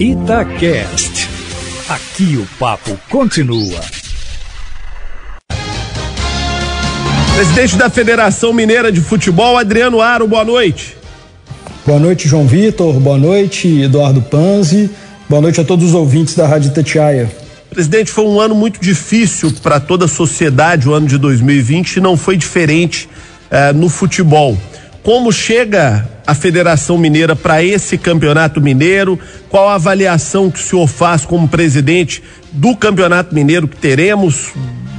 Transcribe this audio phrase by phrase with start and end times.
[0.00, 1.28] Itacast.
[1.88, 3.80] Aqui o papo continua.
[7.34, 10.96] Presidente da Federação Mineira de Futebol, Adriano Aro, boa noite.
[11.84, 12.94] Boa noite, João Vitor.
[13.00, 14.88] Boa noite, Eduardo Panzi.
[15.28, 17.28] Boa noite a todos os ouvintes da Rádio Tatiaia.
[17.68, 22.00] Presidente, foi um ano muito difícil para toda a sociedade, o ano de 2020, e
[22.00, 23.08] não foi diferente
[23.50, 24.56] eh, no futebol.
[25.02, 29.18] Como chega a Federação Mineira para esse campeonato mineiro?
[29.48, 34.50] Qual a avaliação que o senhor faz como presidente do campeonato mineiro que teremos?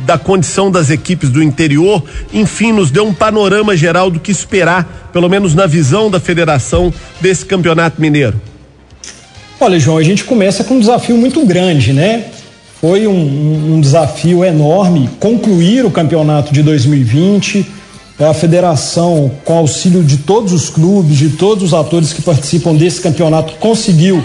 [0.06, 5.12] Da condição das equipes do interior, enfim, nos deu um panorama geral do que esperar,
[5.14, 8.42] pelo menos na visão da federação, desse campeonato mineiro.
[9.60, 12.26] Olha, João, a gente começa com um desafio muito grande, né?
[12.82, 17.79] Foi um, um desafio enorme concluir o campeonato de 2020
[18.20, 22.76] é a federação, com auxílio de todos os clubes, de todos os atores que participam
[22.76, 24.22] desse campeonato, conseguiu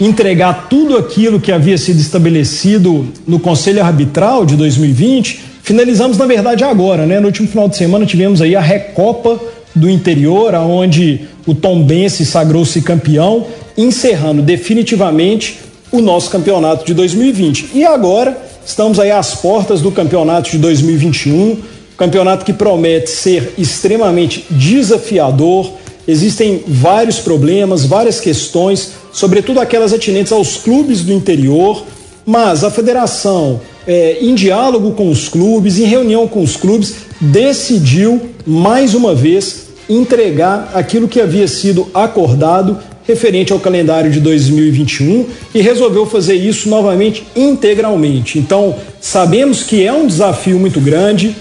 [0.00, 5.40] entregar tudo aquilo que havia sido estabelecido no Conselho Arbitral de 2020.
[5.62, 7.20] Finalizamos, na verdade, agora, né?
[7.20, 9.38] No último final de semana tivemos aí a Recopa
[9.74, 15.58] do Interior, aonde o Tombense sagrou-se campeão, encerrando definitivamente
[15.92, 17.70] o nosso campeonato de 2020.
[17.74, 24.44] E agora estamos aí às portas do campeonato de 2021 Campeonato que promete ser extremamente
[24.50, 25.70] desafiador.
[26.06, 31.84] Existem vários problemas, várias questões, sobretudo aquelas atinentes aos clubes do interior,
[32.24, 38.20] mas a federação, é, em diálogo com os clubes, em reunião com os clubes, decidiu
[38.46, 45.60] mais uma vez entregar aquilo que havia sido acordado referente ao calendário de 2021 e
[45.60, 48.38] resolveu fazer isso novamente integralmente.
[48.38, 51.36] Então, sabemos que é um desafio muito grande,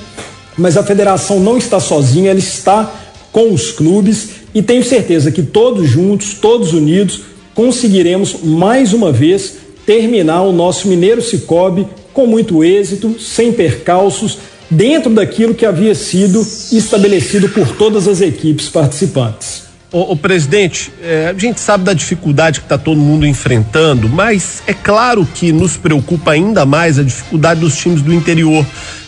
[0.58, 2.94] mas a federação não está sozinha, ela está
[3.32, 7.22] com os clubes e tenho certeza que todos juntos, todos unidos,
[7.54, 14.38] conseguiremos mais uma vez terminar o nosso Mineiro Cicobi com muito êxito, sem percalços,
[14.70, 19.64] dentro daquilo que havia sido estabelecido por todas as equipes participantes.
[19.92, 24.64] O, o presidente, é, a gente sabe da dificuldade que está todo mundo enfrentando, mas
[24.66, 28.66] é claro que nos preocupa ainda mais a dificuldade dos times do interior.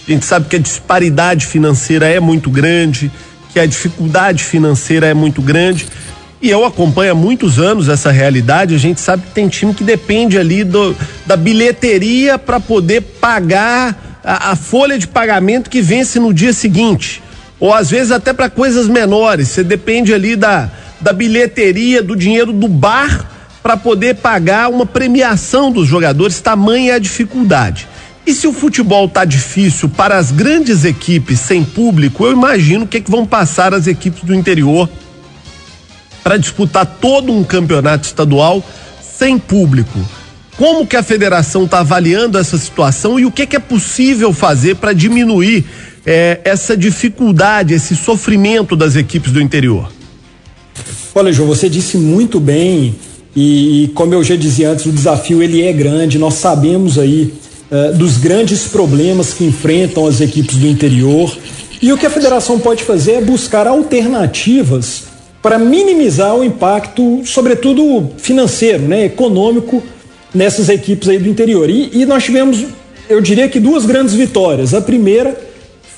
[0.08, 3.12] A gente sabe que a disparidade financeira é muito grande,
[3.52, 5.86] que a dificuldade financeira é muito grande.
[6.42, 8.74] E eu acompanho há muitos anos essa realidade.
[8.74, 10.96] A gente sabe que tem time que depende ali do,
[11.26, 17.22] da bilheteria para poder pagar a, a, folha de pagamento que vence no dia seguinte.
[17.60, 19.50] Ou às vezes até para coisas menores.
[19.50, 20.70] Você depende ali da,
[21.02, 23.26] da bilheteria, do dinheiro do bar
[23.62, 26.40] para poder pagar uma premiação dos jogadores.
[26.40, 27.88] Tamanha é a dificuldade.
[28.28, 32.88] E se o futebol tá difícil para as grandes equipes sem público, eu imagino o
[32.88, 34.90] que, é que vão passar as equipes do interior
[36.22, 38.62] para disputar todo um campeonato estadual
[39.02, 39.98] sem público.
[40.58, 44.34] Como que a federação está avaliando essa situação e o que, é que é possível
[44.34, 45.64] fazer para diminuir
[46.06, 49.90] eh, essa dificuldade, esse sofrimento das equipes do interior?
[51.16, 52.94] Olha, João, você disse muito bem
[53.34, 56.20] e, e como eu já dizia antes, o desafio ele é grande.
[56.20, 57.34] Nós sabemos aí
[57.70, 61.38] eh, dos grandes problemas que enfrentam as equipes do interior.
[61.82, 65.04] E o que a federação pode fazer é buscar alternativas
[65.42, 69.84] para minimizar o impacto, sobretudo financeiro, né, econômico,
[70.34, 71.70] nessas equipes aí do interior.
[71.70, 72.64] E, e nós tivemos,
[73.10, 74.74] eu diria que duas grandes vitórias.
[74.74, 75.38] A primeira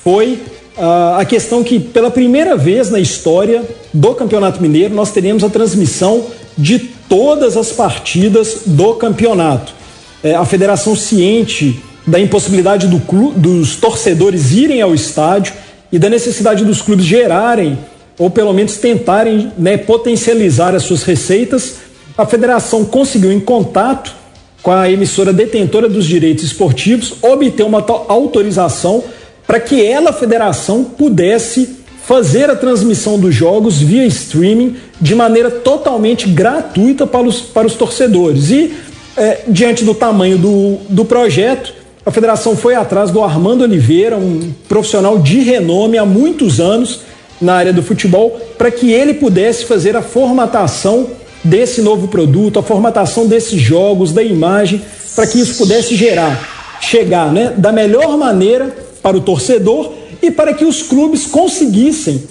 [0.02, 0.40] foi
[0.76, 3.62] uh, a questão que, pela primeira vez na história
[3.94, 6.26] do Campeonato Mineiro, nós teremos a transmissão
[6.58, 9.79] de todas as partidas do campeonato
[10.22, 15.52] é, a federação ciente da impossibilidade do clube, dos torcedores irem ao estádio
[15.92, 17.78] e da necessidade dos clubes gerarem
[18.18, 21.76] ou pelo menos tentarem né, potencializar as suas receitas,
[22.18, 24.14] a federação conseguiu em contato
[24.62, 29.02] com a emissora detentora dos direitos esportivos obter uma autorização
[29.46, 35.50] para que ela, a federação, pudesse fazer a transmissão dos jogos via streaming de maneira
[35.50, 38.50] totalmente gratuita para os, para os torcedores.
[38.50, 38.74] E
[39.16, 41.74] é, diante do tamanho do, do projeto,
[42.04, 47.00] a federação foi atrás do Armando Oliveira, um profissional de renome há muitos anos
[47.40, 51.08] na área do futebol, para que ele pudesse fazer a formatação
[51.42, 54.82] desse novo produto, a formatação desses jogos, da imagem,
[55.14, 59.92] para que isso pudesse gerar, chegar né, da melhor maneira para o torcedor
[60.22, 62.22] e para que os clubes conseguissem,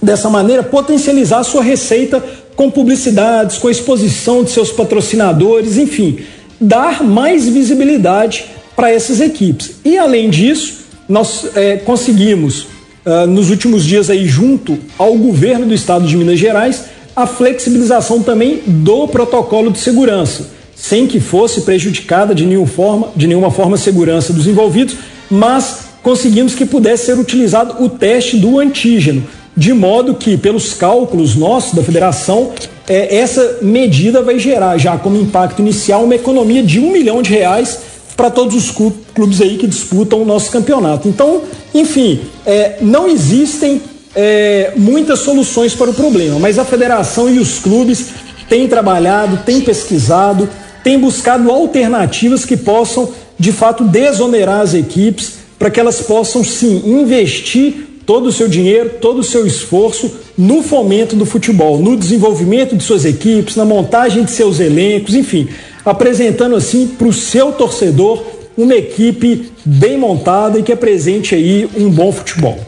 [0.00, 2.22] dessa maneira, potencializar a sua receita
[2.56, 6.18] com publicidades, com exposição de seus patrocinadores, enfim,
[6.60, 8.46] dar mais visibilidade
[8.76, 9.76] para essas equipes.
[9.84, 12.62] E além disso, nós é, conseguimos
[13.04, 16.84] uh, nos últimos dias aí junto ao governo do estado de Minas Gerais
[17.14, 20.52] a flexibilização também do protocolo de segurança.
[20.74, 24.96] sem que fosse prejudicada de nenhuma forma, de nenhuma forma a segurança dos envolvidos,
[25.30, 29.22] mas conseguimos que pudesse ser utilizado o teste do antígeno,
[29.56, 32.52] de modo que, pelos cálculos nossos da federação,
[32.88, 37.30] é, essa medida vai gerar já como impacto inicial uma economia de um milhão de
[37.30, 37.78] reais
[38.16, 41.08] para todos os clubes aí que disputam o nosso campeonato.
[41.08, 41.42] Então,
[41.72, 43.80] enfim, é, não existem
[44.14, 48.06] é, muitas soluções para o problema, mas a federação e os clubes
[48.48, 50.48] têm trabalhado, têm pesquisado,
[50.82, 56.82] têm buscado alternativas que possam, de fato, desonerar as equipes para que elas possam sim
[56.84, 62.76] investir todo o seu dinheiro, todo o seu esforço no fomento do futebol, no desenvolvimento
[62.76, 65.48] de suas equipes, na montagem de seus elencos, enfim,
[65.84, 68.22] apresentando assim para o seu torcedor
[68.56, 72.58] uma equipe bem montada e que apresente aí um bom futebol.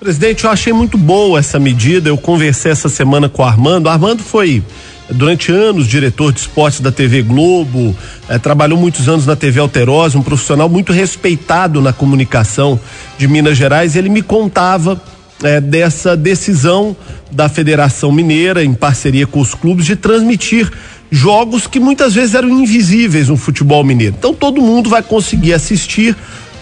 [0.00, 2.10] Presidente, eu achei muito boa essa medida.
[2.10, 3.86] Eu conversei essa semana com o Armando.
[3.86, 4.62] O Armando foi
[5.10, 7.96] durante anos diretor de esportes da TV Globo,
[8.28, 12.80] eh, trabalhou muitos anos na TV Alterosa, um profissional muito respeitado na comunicação
[13.18, 13.96] de Minas Gerais.
[13.96, 15.00] Ele me contava
[15.42, 16.96] eh, dessa decisão
[17.30, 20.70] da Federação Mineira, em parceria com os clubes, de transmitir
[21.10, 24.16] jogos que muitas vezes eram invisíveis no futebol mineiro.
[24.18, 26.16] Então todo mundo vai conseguir assistir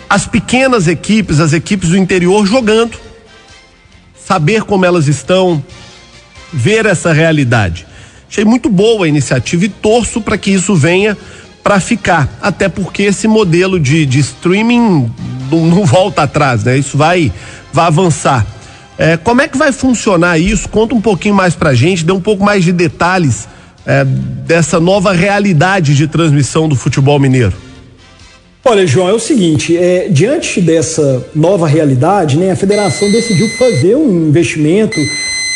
[0.08, 2.98] as pequenas equipes, as equipes do interior jogando,
[4.14, 5.62] saber como elas estão,
[6.52, 7.86] ver essa realidade.
[8.32, 11.18] Achei muito boa a iniciativa e torço para que isso venha
[11.62, 12.38] para ficar.
[12.40, 15.10] Até porque esse modelo de, de streaming
[15.50, 16.78] não, não, volta atrás, né?
[16.78, 17.30] Isso vai,
[17.74, 18.46] vai avançar.
[18.96, 20.66] É, como é que vai funcionar isso?
[20.70, 23.46] Conta um pouquinho mais pra gente, dê um pouco mais de detalhes
[23.84, 27.52] é, dessa nova realidade de transmissão do futebol mineiro.
[28.64, 33.94] Olha, João, é o seguinte, é, diante dessa nova realidade, né, a federação decidiu fazer
[33.94, 34.96] um investimento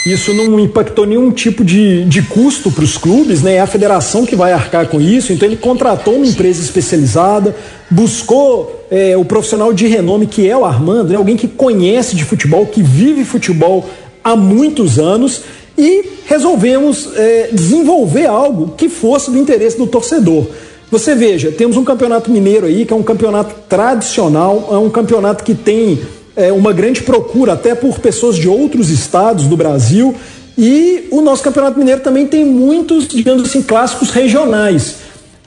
[0.07, 3.55] isso não impactou nenhum tipo de, de custo para os clubes, né?
[3.55, 5.33] É a federação que vai arcar com isso.
[5.33, 7.57] Então ele contratou uma empresa especializada,
[7.91, 11.17] buscou é, o profissional de renome que é o Armando, né?
[11.17, 13.85] alguém que conhece de futebol, que vive futebol
[14.23, 15.43] há muitos anos
[15.77, 20.47] e resolvemos é, desenvolver algo que fosse do interesse do torcedor.
[20.89, 25.43] Você veja, temos um campeonato mineiro aí que é um campeonato tradicional, é um campeonato
[25.43, 25.99] que tem
[26.37, 30.15] é, uma grande procura até por pessoas de outros estados do Brasil.
[30.57, 34.97] E o nosso Campeonato Mineiro também tem muitos, digamos assim, clássicos regionais.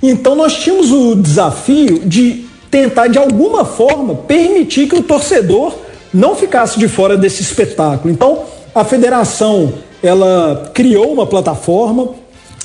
[0.02, 5.74] Então nós tínhamos o desafio de tentar, de alguma forma, permitir que o torcedor
[6.14, 8.12] não ficasse de fora desse espetáculo.
[8.12, 8.44] Então
[8.74, 12.10] a federação ela criou uma plataforma,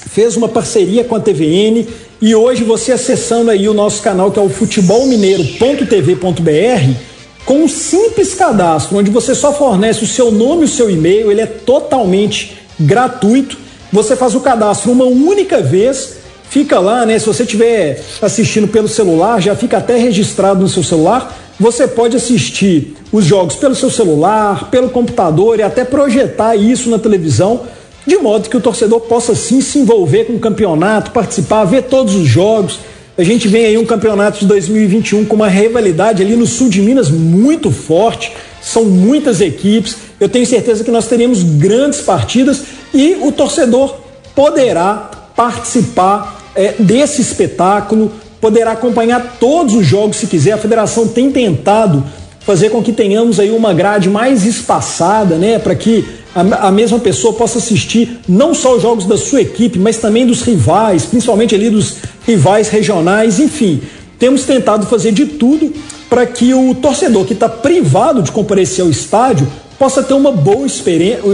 [0.08, 1.86] fez uma parceria com a TVN
[2.20, 7.13] e hoje você acessando aí o nosso canal que é o futebolmineiro.tv.br
[7.44, 11.30] com um simples cadastro, onde você só fornece o seu nome e o seu e-mail,
[11.30, 13.58] ele é totalmente gratuito.
[13.92, 16.16] Você faz o cadastro uma única vez,
[16.48, 17.18] fica lá, né?
[17.18, 21.36] Se você estiver assistindo pelo celular, já fica até registrado no seu celular.
[21.60, 26.98] Você pode assistir os jogos pelo seu celular, pelo computador e até projetar isso na
[26.98, 27.60] televisão,
[28.06, 32.14] de modo que o torcedor possa sim se envolver com o campeonato, participar, ver todos
[32.14, 32.80] os jogos
[33.16, 36.82] a gente vem aí um campeonato de 2021 com uma rivalidade ali no sul de
[36.82, 38.32] Minas muito forte.
[38.60, 39.96] São muitas equipes.
[40.18, 42.62] Eu tenho certeza que nós teremos grandes partidas
[42.92, 43.96] e o torcedor
[44.34, 50.52] poderá participar é, desse espetáculo, poderá acompanhar todos os jogos se quiser.
[50.52, 52.02] A federação tem tentado
[52.40, 56.04] fazer com que tenhamos aí uma grade mais espaçada, né, para que
[56.34, 60.26] a, a, mesma pessoa possa assistir não só os jogos da sua equipe, mas também
[60.26, 63.80] dos rivais, principalmente ali dos rivais regionais, enfim.
[64.18, 65.72] Temos tentado fazer de tudo
[66.08, 69.46] para que o torcedor que está privado de comparecer ao estádio
[69.78, 70.66] possa ter uma boa,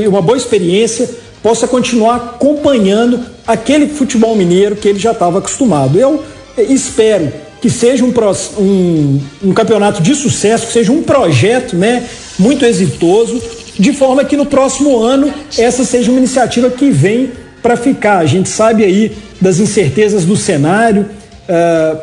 [0.08, 1.08] uma boa experiência,
[1.42, 5.98] possa continuar acompanhando aquele futebol mineiro que ele já estava acostumado.
[5.98, 6.22] Eu
[6.56, 8.12] eh, espero que seja um,
[8.58, 12.06] um, um, campeonato de sucesso, que seja um projeto né,
[12.38, 13.40] muito exitoso,
[13.80, 17.30] de forma que no próximo ano essa seja uma iniciativa que vem
[17.62, 18.18] para ficar.
[18.18, 21.08] A gente sabe aí das incertezas do cenário,
[21.48, 21.98] uh,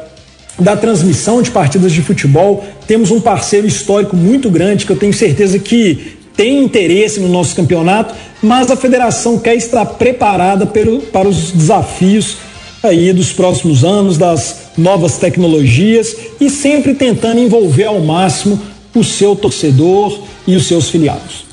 [0.60, 2.66] da transmissão de partidas de futebol.
[2.88, 7.56] Temos um parceiro histórico muito grande que eu tenho certeza que tem interesse no nosso
[7.56, 12.38] campeonato, mas a federação quer estar preparada pelo, para os desafios
[12.82, 18.60] aí dos próximos anos, das novas tecnologias e sempre tentando envolver ao máximo
[18.96, 21.47] o seu torcedor e os seus filiados.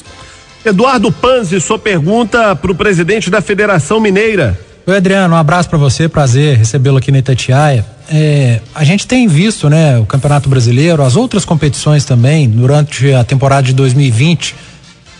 [0.64, 4.58] Eduardo Panzi, sua pergunta para o presidente da Federação Mineira.
[4.86, 7.84] Oi, Adriano, um abraço para você, prazer recebê-lo aqui na Itatiaia.
[8.10, 13.22] É, a gente tem visto, né, o Campeonato Brasileiro, as outras competições também, durante a
[13.22, 14.54] temporada de 2020,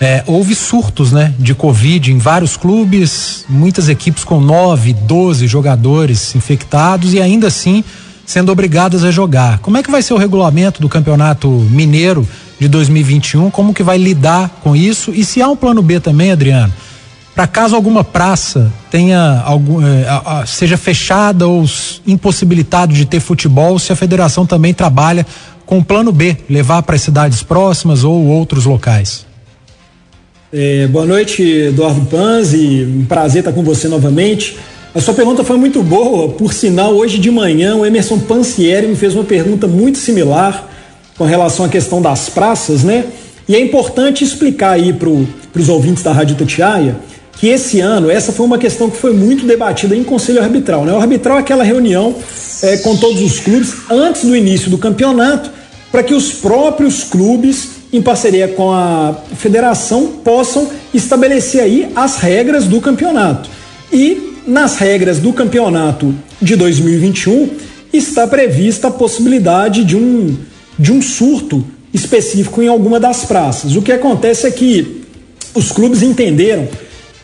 [0.00, 6.34] é, houve surtos né, de Covid em vários clubes, muitas equipes com 9, 12 jogadores
[6.34, 7.84] infectados e ainda assim
[8.24, 9.58] sendo obrigadas a jogar.
[9.58, 12.26] Como é que vai ser o regulamento do Campeonato Mineiro
[12.64, 13.50] de 2021?
[13.50, 15.12] Como que vai lidar com isso?
[15.14, 16.72] E se há um plano B também, Adriano?
[17.34, 21.66] Para caso alguma praça tenha algum, a, seja fechada ou
[22.06, 25.26] impossibilitado de ter futebol, se a federação também trabalha
[25.66, 29.26] com o plano B, levar para as cidades próximas ou outros locais.
[30.52, 32.84] É, boa noite, Eduardo Panzi.
[32.84, 34.56] Um prazer estar com você novamente.
[34.94, 36.28] A sua pergunta foi muito boa.
[36.30, 40.70] Por sinal, hoje de manhã o Emerson Pansieri me fez uma pergunta muito similar
[41.16, 43.04] com relação à questão das praças, né?
[43.48, 46.96] E é importante explicar aí para os ouvintes da Rádio Tatiaia
[47.32, 50.92] que esse ano, essa foi uma questão que foi muito debatida em conselho arbitral, né?
[50.92, 52.14] O arbitral é aquela reunião
[52.62, 55.50] é, com todos os clubes antes do início do campeonato
[55.90, 62.64] para que os próprios clubes em parceria com a federação, possam estabelecer aí as regras
[62.64, 63.48] do campeonato.
[63.92, 67.50] E nas regras do campeonato de 2021
[67.92, 70.36] está prevista a possibilidade de um,
[70.78, 73.76] de um surto específico em alguma das praças.
[73.76, 75.02] O que acontece é que
[75.54, 76.68] os clubes entenderam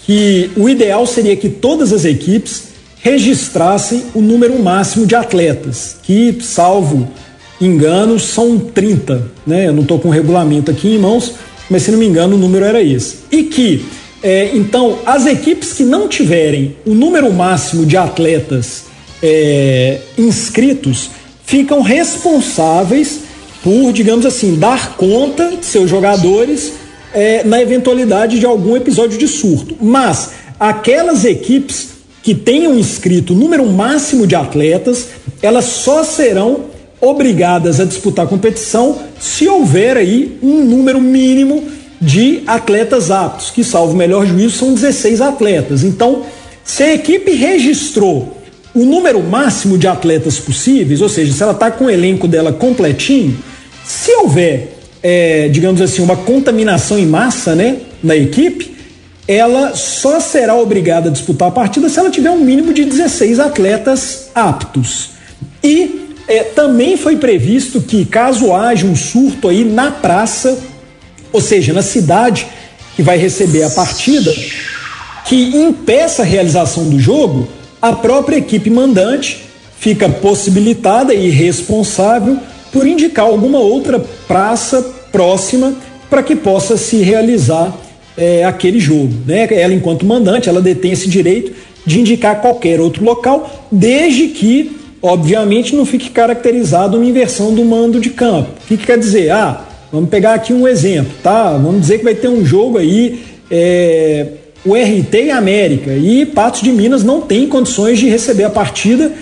[0.06, 2.70] que o ideal seria que todas as equipes
[3.02, 7.08] registrassem o número máximo de atletas, que, salvo
[7.60, 9.68] engano, são 30, né?
[9.68, 11.34] Eu não estou com o regulamento aqui em mãos,
[11.68, 13.18] mas se não me engano o número era esse.
[13.30, 13.84] E que,
[14.22, 18.84] é, então, as equipes que não tiverem o número máximo de atletas
[19.22, 21.10] é, inscritos
[21.44, 23.20] ficam responsáveis
[23.62, 26.72] por, digamos assim, dar conta de seus jogadores
[27.12, 29.76] é, na eventualidade de algum episódio de surto.
[29.80, 31.90] Mas aquelas equipes
[32.22, 35.08] que tenham inscrito o número máximo de atletas,
[35.42, 36.66] elas só serão
[37.00, 41.64] obrigadas a disputar a competição se houver aí um número mínimo
[42.00, 45.82] de atletas aptos, que salvo o melhor juízo são 16 atletas.
[45.82, 46.22] Então,
[46.64, 48.36] se a equipe registrou
[48.74, 52.52] o número máximo de atletas possíveis, ou seja, se ela está com o elenco dela
[52.52, 53.36] completinho,
[53.90, 54.68] se houver,
[55.02, 58.76] é, digamos assim, uma contaminação em massa né, na equipe,
[59.26, 63.40] ela só será obrigada a disputar a partida se ela tiver um mínimo de 16
[63.40, 65.10] atletas aptos.
[65.62, 70.56] E é, também foi previsto que, caso haja um surto aí na praça,
[71.32, 72.46] ou seja, na cidade
[72.94, 74.32] que vai receber a partida,
[75.24, 77.48] que impeça a realização do jogo,
[77.82, 79.44] a própria equipe mandante
[79.80, 82.38] fica possibilitada e responsável
[82.72, 85.74] por indicar alguma outra praça próxima
[86.08, 87.76] para que possa se realizar
[88.16, 89.12] é, aquele jogo.
[89.26, 89.48] Né?
[89.50, 91.52] Ela, enquanto mandante, ela detém esse direito
[91.86, 97.98] de indicar qualquer outro local, desde que obviamente não fique caracterizado uma inversão do mando
[98.00, 98.50] de campo.
[98.64, 99.30] O que, que quer dizer?
[99.30, 101.52] Ah, vamos pegar aqui um exemplo, tá?
[101.52, 104.26] Vamos dizer que vai ter um jogo aí, é,
[104.64, 109.12] o RT e América, e Patos de Minas não tem condições de receber a partida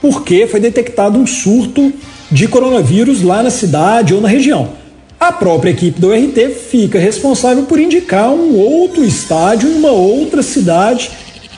[0.00, 1.92] porque foi detectado um surto
[2.30, 4.70] de coronavírus lá na cidade ou na região.
[5.18, 10.42] A própria equipe do RT fica responsável por indicar um outro estádio em uma outra
[10.42, 11.10] cidade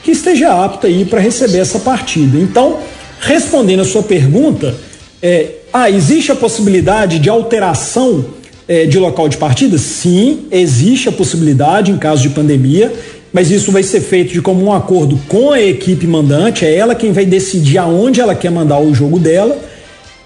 [0.03, 2.39] que esteja apta aí para receber essa partida.
[2.39, 2.79] Então,
[3.21, 4.73] Respondendo a sua pergunta,
[5.21, 8.25] é, ah, existe a possibilidade de alteração
[8.67, 9.77] é, de local de partida?
[9.77, 12.91] Sim, existe a possibilidade em caso de pandemia,
[13.31, 17.11] mas isso vai ser feito de comum acordo com a equipe mandante, é ela quem
[17.11, 19.55] vai decidir aonde ela quer mandar o jogo dela.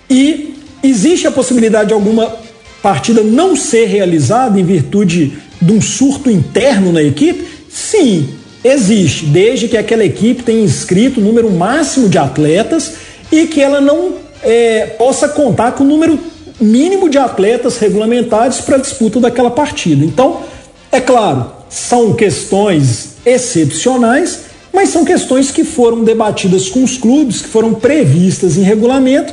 [0.09, 2.35] E existe a possibilidade de alguma
[2.81, 7.45] partida não ser realizada em virtude de um surto interno na equipe?
[7.69, 8.29] Sim,
[8.65, 12.93] Existe, desde que aquela equipe tenha inscrito o número máximo de atletas
[13.31, 16.17] e que ela não é, possa contar com o número
[16.59, 20.03] mínimo de atletas regulamentados para a disputa daquela partida.
[20.03, 20.41] Então,
[20.91, 27.49] é claro, são questões excepcionais, mas são questões que foram debatidas com os clubes, que
[27.49, 29.31] foram previstas em regulamento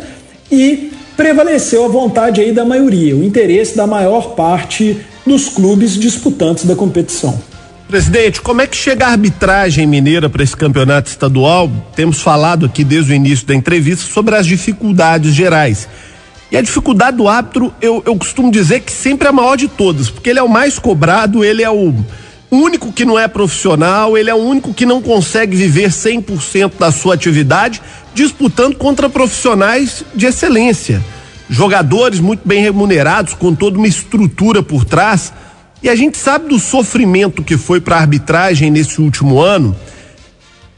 [0.53, 6.67] e prevaleceu a vontade aí da maioria, o interesse da maior parte dos clubes disputantes
[6.67, 7.41] da competição.
[7.89, 11.71] Presidente, como é que chega a arbitragem mineira para esse campeonato estadual?
[11.95, 15.89] Temos falado aqui desde o início da entrevista sobre as dificuldades gerais.
[16.51, 19.69] E a dificuldade do árbitro, eu, eu costumo dizer que sempre é a maior de
[19.69, 21.95] todas, porque ele é o mais cobrado, ele é o
[22.57, 26.93] único que não é profissional, ele é o único que não consegue viver 100% da
[26.93, 27.81] sua atividade,
[28.15, 31.03] disputando contra profissionais de excelência.
[31.49, 35.33] Jogadores muito bem remunerados, com toda uma estrutura por trás.
[35.83, 39.75] E a gente sabe do sofrimento que foi para a arbitragem nesse último ano.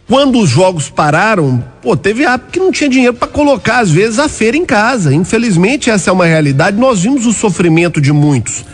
[0.06, 4.18] Quando os jogos pararam, pô, teve árbitro que não tinha dinheiro para colocar, às vezes,
[4.18, 5.14] a feira em casa.
[5.14, 6.76] Infelizmente, essa é uma realidade.
[6.76, 8.64] Nós vimos o sofrimento de muitos.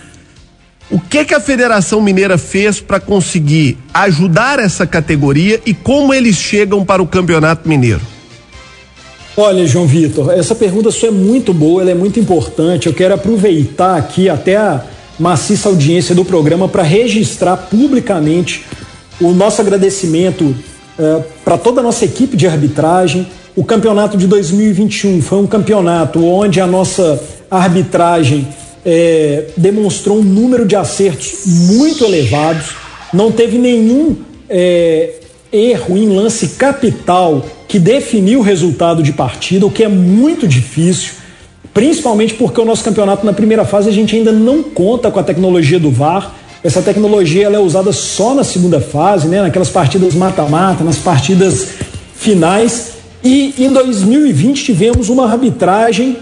[0.91, 6.35] O que que a Federação Mineira fez para conseguir ajudar essa categoria e como eles
[6.35, 8.01] chegam para o Campeonato Mineiro?
[9.37, 12.89] Olha, João Vitor, essa pergunta sua é muito boa, ela é muito importante.
[12.89, 14.85] Eu quero aproveitar aqui até a
[15.19, 18.65] maciça audiência do programa para registrar publicamente
[19.21, 23.29] o nosso agradecimento uh, para toda a nossa equipe de arbitragem.
[23.55, 28.49] O campeonato de 2021 foi um campeonato onde a nossa arbitragem
[28.85, 32.75] é, demonstrou um número de acertos muito elevados,
[33.13, 34.17] não teve nenhum
[34.49, 35.15] é,
[35.53, 41.13] erro em lance capital que definiu o resultado de partida, o que é muito difícil,
[41.73, 45.23] principalmente porque o nosso campeonato na primeira fase a gente ainda não conta com a
[45.23, 46.35] tecnologia do VAR.
[46.63, 51.69] Essa tecnologia ela é usada só na segunda fase, né, naquelas partidas mata-mata, nas partidas
[52.15, 52.95] finais.
[53.23, 56.19] E em 2020 tivemos uma arbitragem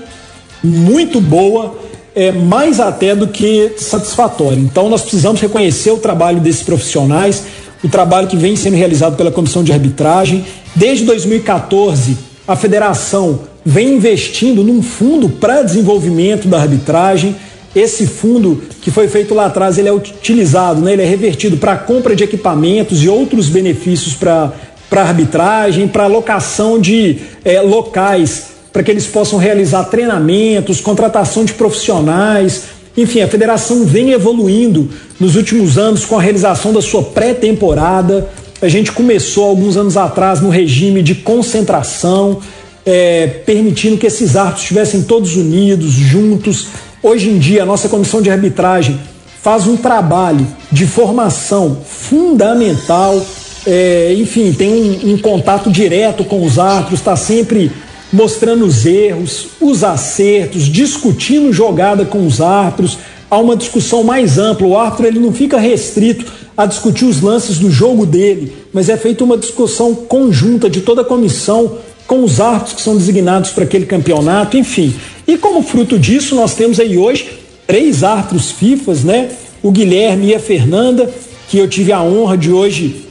[0.63, 1.77] muito boa,
[2.15, 4.59] é, mais até do que satisfatória.
[4.59, 7.45] Então nós precisamos reconhecer o trabalho desses profissionais,
[7.83, 10.45] o trabalho que vem sendo realizado pela comissão de arbitragem.
[10.75, 17.37] Desde 2014, a federação vem investindo num fundo para desenvolvimento da arbitragem.
[17.77, 20.95] Esse fundo que foi feito lá atrás, ele é utilizado, né?
[20.95, 24.53] ele é revertido para compra de equipamentos e outros benefícios para
[24.89, 31.55] para arbitragem, para locação de é, locais para que eles possam realizar treinamentos, contratação de
[31.55, 32.65] profissionais.
[32.97, 38.29] Enfim, a federação vem evoluindo nos últimos anos com a realização da sua pré-temporada.
[38.61, 42.41] A gente começou alguns anos atrás no regime de concentração,
[42.85, 46.67] é, permitindo que esses árbitros estivessem todos unidos, juntos.
[47.03, 48.99] Hoje em dia, a nossa comissão de arbitragem
[49.41, 53.25] faz um trabalho de formação fundamental.
[53.65, 57.71] É, enfim, tem um, um contato direto com os árbitros, está sempre
[58.13, 62.99] mostrando os erros, os acertos, discutindo jogada com os árbitros.
[63.31, 64.67] Há uma discussão mais ampla.
[64.67, 66.25] O árbitro ele não fica restrito
[66.57, 71.03] a discutir os lances do jogo dele, mas é feita uma discussão conjunta de toda
[71.03, 74.95] a comissão com os árbitros que são designados para aquele campeonato, enfim.
[75.27, 77.29] E como fruto disso, nós temos aí hoje
[77.67, 79.29] três árbitros FIFAs, né?
[79.63, 81.13] O Guilherme e a Fernanda,
[81.49, 83.05] que eu tive a honra de hoje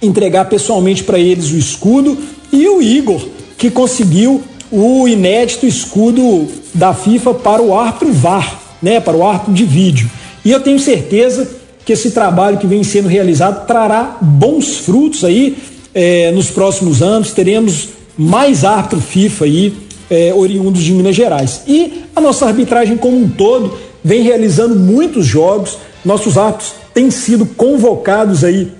[0.00, 2.16] entregar pessoalmente para eles o escudo,
[2.52, 3.20] e o Igor,
[3.56, 9.54] que conseguiu o inédito escudo da FIFA para o árbitro VAR, né, para o árbitro
[9.54, 10.10] de vídeo.
[10.44, 11.48] E eu tenho certeza
[11.84, 15.56] que esse trabalho que vem sendo realizado trará bons frutos aí
[15.94, 17.30] é, nos próximos anos.
[17.30, 19.74] Teremos mais árbitro FIFA aí
[20.10, 21.62] é, oriundos de Minas Gerais.
[21.66, 25.78] E a nossa arbitragem como um todo vem realizando muitos jogos.
[26.04, 28.72] Nossos árbitros têm sido convocados aí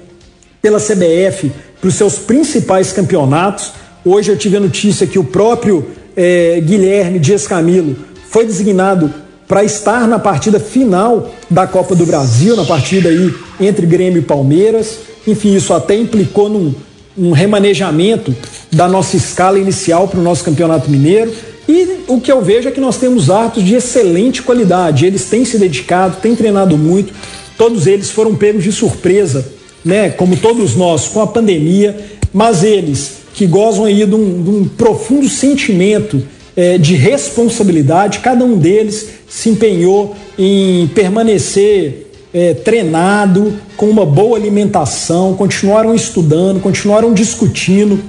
[0.60, 3.72] pela CBF para os seus principais campeonatos.
[4.08, 5.84] Hoje eu tive a notícia que o próprio
[6.16, 7.96] é, Guilherme Dias Camilo
[8.28, 9.12] foi designado
[9.48, 14.22] para estar na partida final da Copa do Brasil, na partida aí entre Grêmio e
[14.24, 14.98] Palmeiras.
[15.26, 16.72] Enfim, isso até implicou num,
[17.18, 18.32] um remanejamento
[18.70, 21.32] da nossa escala inicial para o nosso campeonato mineiro.
[21.68, 25.04] E o que eu vejo é que nós temos árbitros de excelente qualidade.
[25.04, 27.12] Eles têm se dedicado, têm treinado muito.
[27.58, 29.44] Todos eles foram pegos de surpresa,
[29.84, 30.10] né?
[30.10, 31.96] Como todos nós, com a pandemia.
[32.32, 36.22] Mas eles que gozam aí de um, de um profundo sentimento
[36.56, 38.20] é, de responsabilidade.
[38.20, 46.62] Cada um deles se empenhou em permanecer é, treinado, com uma boa alimentação, continuaram estudando,
[46.62, 48.00] continuaram discutindo,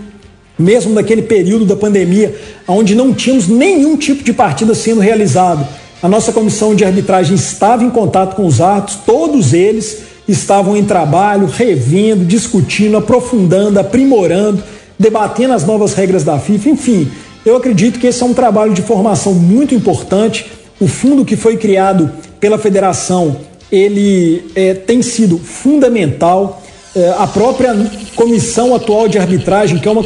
[0.58, 2.34] mesmo naquele período da pandemia,
[2.66, 5.68] onde não tínhamos nenhum tipo de partida sendo realizado.
[6.02, 10.86] A nossa comissão de arbitragem estava em contato com os árbitros, todos eles estavam em
[10.86, 14.64] trabalho, revendo, discutindo, aprofundando, aprimorando
[14.98, 17.12] debatendo as novas regras da FIFA, enfim.
[17.46, 20.52] Eu acredito que esse é um trabalho de formação muito importante.
[20.80, 23.38] O fundo que foi criado pela federação,
[23.72, 26.62] ele é, tem sido fundamental.
[26.96, 27.76] É, a própria
[28.16, 30.04] comissão atual de arbitragem, que é uma,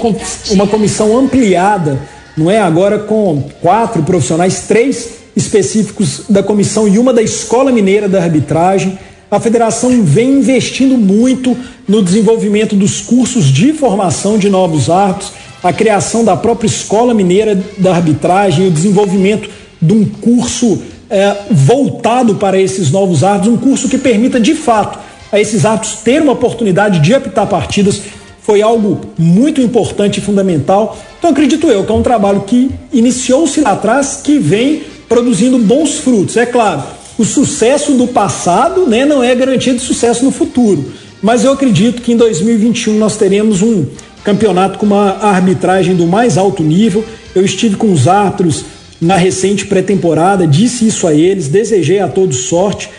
[0.51, 1.99] uma comissão ampliada,
[2.37, 2.59] não é?
[2.59, 8.99] Agora com quatro profissionais, três específicos da comissão e uma da Escola Mineira da Arbitragem
[9.31, 11.55] a federação vem investindo muito
[11.87, 15.31] no desenvolvimento dos cursos de formação de novos árbitros,
[15.63, 19.49] a criação da própria Escola Mineira da Arbitragem, o desenvolvimento
[19.81, 24.99] de um curso é, voltado para esses novos árbitros, um curso que permita de fato
[25.31, 28.01] a esses árbitros ter uma oportunidade de apitar partidas.
[28.41, 30.97] Foi algo muito importante e fundamental.
[31.17, 35.99] Então, acredito eu que é um trabalho que iniciou-se lá atrás, que vem produzindo bons
[35.99, 36.35] frutos.
[36.35, 36.83] É claro,
[37.17, 40.91] o sucesso do passado né, não é garantia de sucesso no futuro.
[41.21, 43.85] Mas eu acredito que em 2021 nós teremos um
[44.23, 47.03] campeonato com uma arbitragem do mais alto nível.
[47.35, 48.65] Eu estive com os árbitros
[48.99, 52.89] na recente pré-temporada, disse isso a eles, desejei a todos sorte.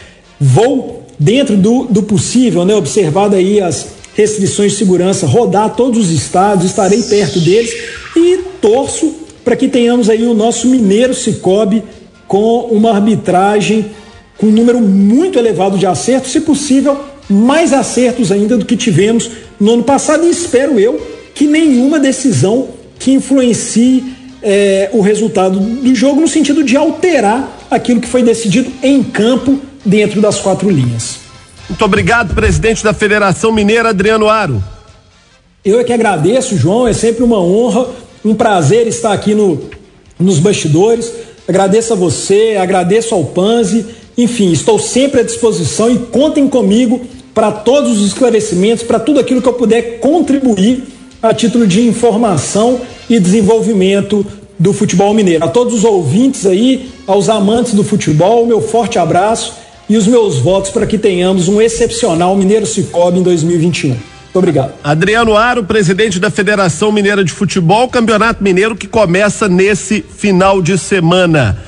[0.40, 6.11] Vou dentro do, do possível, né, observado aí as restrições de segurança, rodar todos os
[6.11, 7.72] estados, estarei perto deles
[8.16, 11.83] e torço para que tenhamos aí o nosso Mineiro Cicobi
[12.27, 13.87] com uma arbitragem
[14.42, 16.98] com um número muito elevado de acertos, se possível,
[17.31, 21.00] mais acertos ainda do que tivemos no ano passado, e espero eu
[21.33, 24.02] que nenhuma decisão que influencie
[24.42, 29.61] eh, o resultado do jogo no sentido de alterar aquilo que foi decidido em campo
[29.85, 31.18] dentro das quatro linhas.
[31.68, 34.61] Muito obrigado, presidente da Federação Mineira, Adriano Aro.
[35.64, 37.87] Eu é que agradeço, João, é sempre uma honra,
[38.24, 39.70] um prazer estar aqui no,
[40.18, 41.12] nos bastidores.
[41.46, 47.01] Agradeço a você, agradeço ao Panzi, enfim, estou sempre à disposição e contem comigo
[47.35, 50.85] para todos os esclarecimentos, para tudo aquilo que eu puder contribuir
[51.22, 54.27] a título de informação e desenvolvimento
[54.59, 55.44] do futebol mineiro.
[55.44, 59.55] A todos os ouvintes aí, aos amantes do futebol, meu forte abraço
[59.88, 63.88] e os meus votos para que tenhamos um excepcional Mineiro Cicobi em 2021.
[63.90, 64.72] Muito obrigado.
[64.83, 70.79] Adriano Aro, presidente da Federação Mineira de Futebol, Campeonato Mineiro que começa nesse final de
[70.79, 71.59] semana.